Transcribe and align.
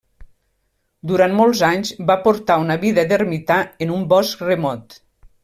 Durant 1.11 1.35
molts 1.39 1.61
anys 1.67 1.91
va 2.07 2.15
portar 2.23 2.57
una 2.65 2.79
vida 2.85 3.05
d'ermità 3.13 3.59
en 3.87 3.93
un 3.99 4.09
bosc 4.15 4.43
remot. 4.51 4.99